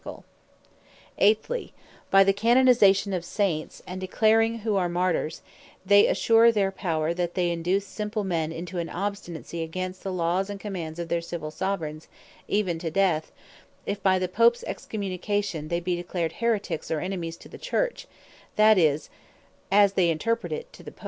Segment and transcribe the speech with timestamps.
[0.03, 0.13] Canonization
[1.13, 1.73] Of Saints, And Declaring Of Martyrs Eighthly,
[2.09, 5.41] by the Canonization of Saints, and declaring who are Martyrs,
[5.85, 10.11] they assure their Power, in that they induce simple men into an obstinacy against the
[10.11, 12.07] Laws and Commands of their Civill Soveraigns
[12.47, 13.31] even to death,
[13.85, 18.07] if by the Popes excommunication, they be declared Heretiques or Enemies to the Church;
[18.55, 19.11] that is,
[19.71, 20.99] (as they interpret it,) to the Pope.